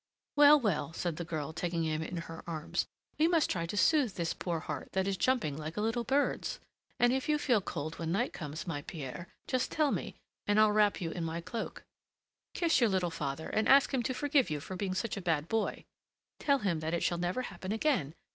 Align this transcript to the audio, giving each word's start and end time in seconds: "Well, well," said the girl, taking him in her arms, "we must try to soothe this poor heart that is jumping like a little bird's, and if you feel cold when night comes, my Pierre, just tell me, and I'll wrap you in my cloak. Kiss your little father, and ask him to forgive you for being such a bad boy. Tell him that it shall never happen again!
"Well, 0.35 0.59
well," 0.59 0.93
said 0.93 1.17
the 1.17 1.23
girl, 1.23 1.53
taking 1.53 1.83
him 1.83 2.01
in 2.01 2.17
her 2.25 2.43
arms, 2.49 2.87
"we 3.19 3.27
must 3.27 3.51
try 3.51 3.67
to 3.67 3.77
soothe 3.77 4.15
this 4.15 4.33
poor 4.33 4.61
heart 4.61 4.93
that 4.93 5.07
is 5.07 5.15
jumping 5.15 5.55
like 5.55 5.77
a 5.77 5.81
little 5.81 6.03
bird's, 6.03 6.59
and 6.99 7.13
if 7.13 7.29
you 7.29 7.37
feel 7.37 7.61
cold 7.61 7.99
when 7.99 8.11
night 8.11 8.33
comes, 8.33 8.65
my 8.65 8.81
Pierre, 8.81 9.27
just 9.45 9.71
tell 9.71 9.91
me, 9.91 10.15
and 10.47 10.59
I'll 10.59 10.71
wrap 10.71 11.01
you 11.01 11.11
in 11.11 11.23
my 11.23 11.39
cloak. 11.39 11.83
Kiss 12.55 12.81
your 12.81 12.89
little 12.89 13.11
father, 13.11 13.49
and 13.49 13.67
ask 13.69 13.93
him 13.93 14.01
to 14.01 14.13
forgive 14.15 14.49
you 14.49 14.59
for 14.59 14.75
being 14.75 14.95
such 14.95 15.17
a 15.17 15.21
bad 15.21 15.47
boy. 15.47 15.85
Tell 16.39 16.57
him 16.57 16.79
that 16.79 16.95
it 16.95 17.03
shall 17.03 17.19
never 17.19 17.43
happen 17.43 17.71
again! 17.71 18.15